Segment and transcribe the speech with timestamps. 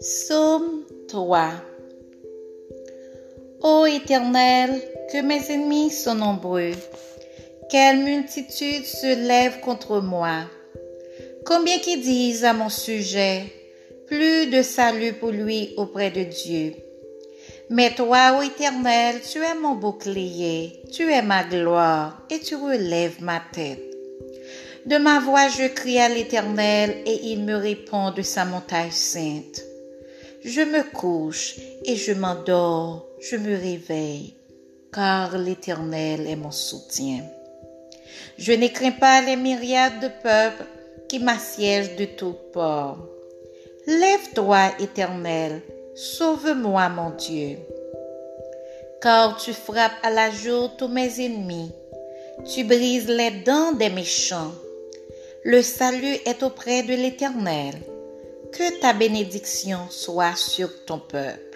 [0.00, 1.50] Psaume 3
[3.62, 6.70] Ô Éternel, que mes ennemis sont nombreux,
[7.68, 10.44] quelle multitude se lève contre moi.
[11.44, 13.46] Combien qui disent à mon sujet,
[14.06, 16.74] plus de salut pour lui auprès de Dieu.
[17.68, 23.20] Mais toi, ô Éternel, tu es mon bouclier, tu es ma gloire, et tu relèves
[23.20, 23.82] ma tête.
[24.86, 29.67] De ma voix je crie à l'Éternel, et il me répond de sa montagne sainte.
[30.50, 34.34] Je me couche et je m'endors, je me réveille,
[34.90, 37.22] car l'Éternel est mon soutien.
[38.38, 40.64] Je ne crains pas les myriades de peuples
[41.06, 42.96] qui m'assiègent de toutes parts.
[43.86, 45.60] Lève-toi, Éternel,
[45.94, 47.58] sauve-moi, mon Dieu.
[49.02, 51.72] Car tu frappes à la jour tous mes ennemis,
[52.46, 54.54] tu brises les dents des méchants.
[55.44, 57.74] Le salut est auprès de l'Éternel.
[58.52, 61.47] Que ta bénédiction soit sur ton peuple.